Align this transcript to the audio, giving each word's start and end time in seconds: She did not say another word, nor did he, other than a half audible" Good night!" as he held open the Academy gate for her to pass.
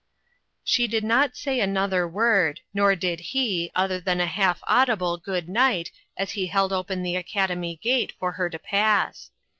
She 0.63 0.87
did 0.87 1.03
not 1.03 1.35
say 1.37 1.59
another 1.59 2.07
word, 2.07 2.61
nor 2.73 2.95
did 2.95 3.19
he, 3.19 3.69
other 3.75 3.99
than 4.01 4.19
a 4.19 4.25
half 4.25 4.59
audible" 4.63 5.17
Good 5.19 5.47
night!" 5.47 5.91
as 6.17 6.31
he 6.31 6.47
held 6.47 6.73
open 6.73 7.03
the 7.03 7.15
Academy 7.15 7.75
gate 7.75 8.11
for 8.17 8.31
her 8.31 8.49
to 8.49 8.57
pass. 8.57 9.29